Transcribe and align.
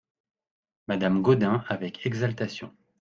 Madame 0.87 1.21
Gaudin 1.21 1.63
avec 1.67 2.07
exaltation. 2.07 2.73